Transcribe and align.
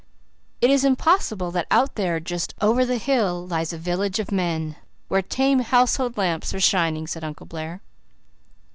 "It 0.61 0.71
is 0.71 0.83
impossible 0.83 1.51
that 1.51 1.67
out 1.69 1.93
there, 1.93 2.19
just 2.19 2.55
over 2.59 2.83
the 2.87 2.97
hill, 2.97 3.45
lies 3.45 3.71
a 3.71 3.77
village 3.77 4.17
of 4.17 4.31
men, 4.31 4.75
where 5.09 5.21
tame 5.21 5.59
household 5.59 6.17
lamps 6.17 6.55
are 6.55 6.59
shining," 6.59 7.05
said 7.05 7.23
Uncle 7.23 7.45
Blair. 7.45 7.81